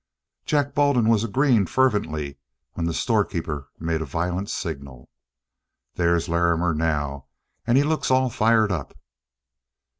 [0.47, 2.39] Jack Baldwin was agreeing fervently
[2.73, 5.11] when the storekeeper made a violent signal.
[5.93, 7.27] "There's Larrimer now,
[7.67, 8.97] and he looks all fired up."